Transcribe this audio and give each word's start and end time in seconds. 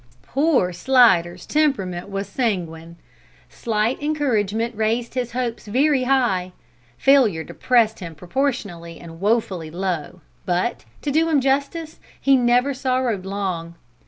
Poor 0.23 0.73
Slidder's 0.73 1.45
temperament 1.45 2.09
was 2.09 2.27
sanguine. 2.27 2.95
Slight 3.51 4.01
encouragement 4.01 4.73
raised 4.75 5.13
his 5.13 5.33
hopes 5.33 5.67
very 5.67 6.05
high. 6.05 6.53
Failure 6.97 7.43
depressed 7.43 7.99
him 7.99 8.15
proportionally 8.15 8.99
and 8.99 9.21
woefully 9.21 9.69
low, 9.69 10.21
but, 10.43 10.85
to 11.03 11.11
do 11.11 11.29
him 11.29 11.39
justice, 11.39 11.99
he 12.19 12.35
never 12.35 12.73
sorrowed 12.73 13.27
long. 13.27 13.75